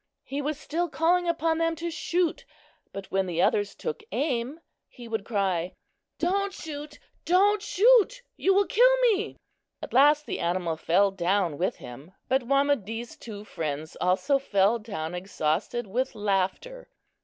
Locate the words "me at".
9.13-9.93